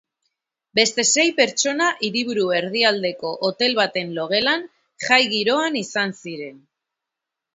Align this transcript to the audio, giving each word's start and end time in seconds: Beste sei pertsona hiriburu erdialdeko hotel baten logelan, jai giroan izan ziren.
Beste 0.77 1.03
sei 1.07 1.25
pertsona 1.39 1.89
hiriburu 2.07 2.45
erdialdeko 2.59 3.33
hotel 3.49 3.77
baten 3.81 4.15
logelan, 4.17 4.65
jai 5.09 5.21
giroan 5.37 5.81
izan 5.85 6.17
ziren. 6.25 6.57